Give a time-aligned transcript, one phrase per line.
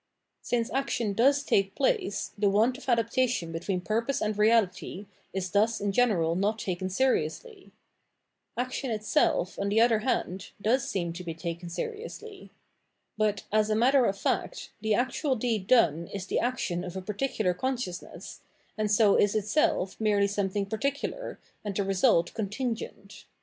[0.41, 5.79] Since action does take place, the want of adaptation between purpose and reality is thus
[5.79, 7.69] in general not taken seriously.
[8.57, 12.49] Action itself, on the other hand, does seem 628 Phenomenology of Mind to be taken
[12.49, 12.51] seriously.
[13.15, 17.01] But, as a matter of fact, the actual deed done is the action of a
[17.03, 18.41] particular conscious ness,
[18.75, 23.25] and so is itself merely something particular, and the result contingent.